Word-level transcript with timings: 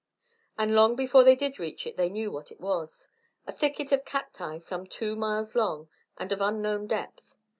And 0.57 0.73
long 0.73 0.95
before 0.95 1.23
they 1.23 1.35
did 1.35 1.59
reach 1.59 1.85
it 1.85 1.95
they 1.95 2.09
knew 2.09 2.31
what 2.31 2.51
it 2.51 2.59
was 2.59 3.07
a 3.45 3.51
thicket 3.51 3.91
of 3.91 4.03
cacti 4.03 4.57
some 4.57 4.87
two 4.87 5.15
miles 5.15 5.53
long 5.53 5.89
and 6.17 6.31
of 6.31 6.41
unknown 6.41 6.87
depth. 6.87 7.35